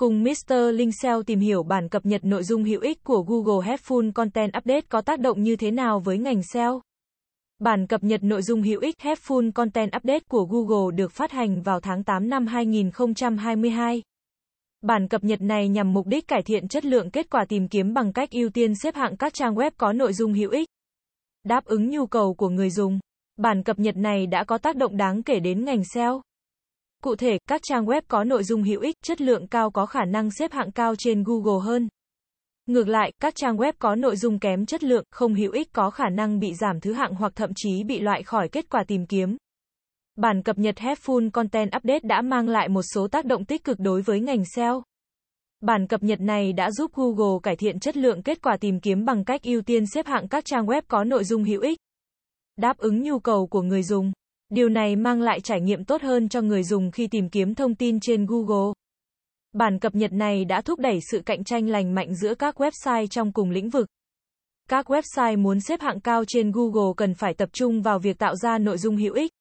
[0.00, 0.54] Cùng Mr.
[0.74, 4.52] Linh SEO tìm hiểu bản cập nhật nội dung hữu ích của Google Helpful Content
[4.58, 6.82] Update có tác động như thế nào với ngành SEO.
[7.58, 11.62] Bản cập nhật nội dung hữu ích Helpful Content Update của Google được phát hành
[11.62, 14.02] vào tháng 8 năm 2022.
[14.82, 17.94] Bản cập nhật này nhằm mục đích cải thiện chất lượng kết quả tìm kiếm
[17.94, 20.68] bằng cách ưu tiên xếp hạng các trang web có nội dung hữu ích,
[21.44, 22.98] đáp ứng nhu cầu của người dùng.
[23.36, 26.22] Bản cập nhật này đã có tác động đáng kể đến ngành SEO.
[27.04, 30.04] Cụ thể, các trang web có nội dung hữu ích, chất lượng cao có khả
[30.04, 31.88] năng xếp hạng cao trên Google hơn.
[32.66, 35.90] Ngược lại, các trang web có nội dung kém chất lượng, không hữu ích có
[35.90, 39.06] khả năng bị giảm thứ hạng hoặc thậm chí bị loại khỏi kết quả tìm
[39.06, 39.36] kiếm.
[40.16, 43.78] Bản cập nhật Helpful Content Update đã mang lại một số tác động tích cực
[43.80, 44.82] đối với ngành SEO.
[45.60, 49.04] Bản cập nhật này đã giúp Google cải thiện chất lượng kết quả tìm kiếm
[49.04, 51.78] bằng cách ưu tiên xếp hạng các trang web có nội dung hữu ích,
[52.56, 54.12] đáp ứng nhu cầu của người dùng.
[54.50, 57.74] Điều này mang lại trải nghiệm tốt hơn cho người dùng khi tìm kiếm thông
[57.74, 58.72] tin trên Google.
[59.52, 63.06] Bản cập nhật này đã thúc đẩy sự cạnh tranh lành mạnh giữa các website
[63.06, 63.86] trong cùng lĩnh vực.
[64.68, 68.36] Các website muốn xếp hạng cao trên Google cần phải tập trung vào việc tạo
[68.36, 69.32] ra nội dung hữu ích,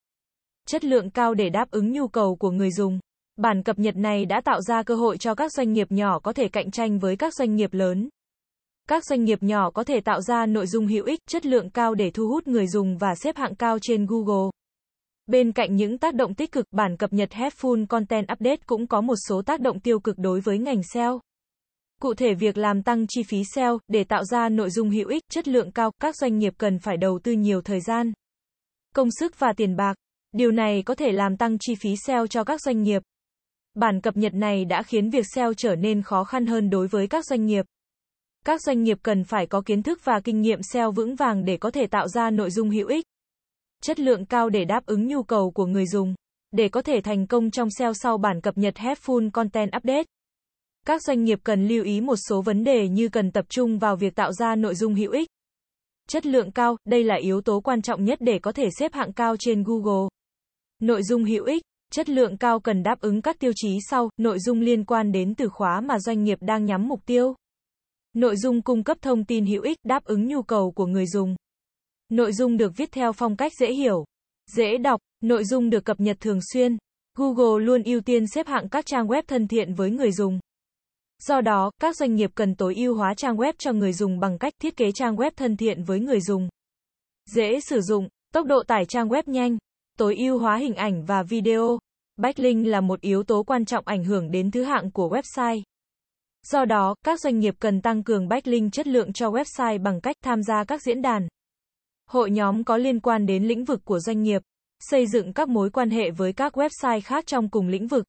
[0.67, 2.99] chất lượng cao để đáp ứng nhu cầu của người dùng.
[3.37, 6.33] Bản cập nhật này đã tạo ra cơ hội cho các doanh nghiệp nhỏ có
[6.33, 8.09] thể cạnh tranh với các doanh nghiệp lớn.
[8.87, 11.95] Các doanh nghiệp nhỏ có thể tạo ra nội dung hữu ích, chất lượng cao
[11.95, 14.49] để thu hút người dùng và xếp hạng cao trên Google.
[15.29, 19.01] Bên cạnh những tác động tích cực, bản cập nhật Helpful Content Update cũng có
[19.01, 21.19] một số tác động tiêu cực đối với ngành SEO.
[22.01, 25.23] Cụ thể việc làm tăng chi phí SEO, để tạo ra nội dung hữu ích,
[25.31, 28.13] chất lượng cao, các doanh nghiệp cần phải đầu tư nhiều thời gian,
[28.95, 29.93] công sức và tiền bạc.
[30.31, 33.01] Điều này có thể làm tăng chi phí SEO cho các doanh nghiệp.
[33.73, 37.07] Bản cập nhật này đã khiến việc SEO trở nên khó khăn hơn đối với
[37.07, 37.65] các doanh nghiệp.
[38.45, 41.57] Các doanh nghiệp cần phải có kiến thức và kinh nghiệm SEO vững vàng để
[41.57, 43.05] có thể tạo ra nội dung hữu ích
[43.83, 46.15] chất lượng cao để đáp ứng nhu cầu của người dùng.
[46.51, 50.03] Để có thể thành công trong SEO sau bản cập nhật Helpful Content Update,
[50.85, 53.95] các doanh nghiệp cần lưu ý một số vấn đề như cần tập trung vào
[53.95, 55.27] việc tạo ra nội dung hữu ích.
[56.07, 59.13] Chất lượng cao, đây là yếu tố quan trọng nhất để có thể xếp hạng
[59.13, 60.07] cao trên Google.
[60.81, 61.61] Nội dung hữu ích,
[61.91, 65.35] chất lượng cao cần đáp ứng các tiêu chí sau, nội dung liên quan đến
[65.35, 67.33] từ khóa mà doanh nghiệp đang nhắm mục tiêu.
[68.13, 71.35] Nội dung cung cấp thông tin hữu ích đáp ứng nhu cầu của người dùng.
[72.09, 74.05] Nội dung được viết theo phong cách dễ hiểu,
[74.55, 76.77] dễ đọc, nội dung được cập nhật thường xuyên.
[77.17, 80.39] Google luôn ưu tiên xếp hạng các trang web thân thiện với người dùng.
[81.21, 84.37] Do đó, các doanh nghiệp cần tối ưu hóa trang web cho người dùng bằng
[84.37, 86.49] cách thiết kế trang web thân thiện với người dùng.
[87.25, 89.57] Dễ sử dụng, tốc độ tải trang web nhanh,
[89.97, 91.79] tối ưu hóa hình ảnh và video.
[92.17, 95.61] Backlink là một yếu tố quan trọng ảnh hưởng đến thứ hạng của website.
[96.51, 100.15] Do đó, các doanh nghiệp cần tăng cường backlink chất lượng cho website bằng cách
[100.23, 101.27] tham gia các diễn đàn,
[102.09, 104.41] hội nhóm có liên quan đến lĩnh vực của doanh nghiệp,
[104.79, 108.05] xây dựng các mối quan hệ với các website khác trong cùng lĩnh vực,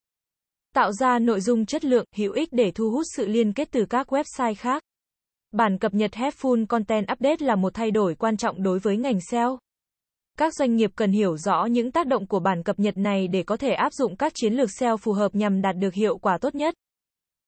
[0.75, 3.85] tạo ra nội dung chất lượng, hữu ích để thu hút sự liên kết từ
[3.91, 4.83] các website khác.
[5.53, 9.21] Bản cập nhật Helpful Content Update là một thay đổi quan trọng đối với ngành
[9.31, 9.59] SEO.
[10.39, 13.43] Các doanh nghiệp cần hiểu rõ những tác động của bản cập nhật này để
[13.43, 16.39] có thể áp dụng các chiến lược SEO phù hợp nhằm đạt được hiệu quả
[16.39, 16.75] tốt nhất.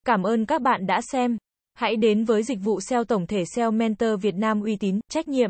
[0.05, 1.37] Cảm ơn các bạn đã xem.
[1.73, 5.27] Hãy đến với dịch vụ SEO tổng thể SEO Mentor Việt Nam uy tín, trách
[5.27, 5.49] nhiệm